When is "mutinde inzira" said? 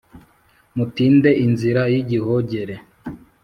0.75-1.81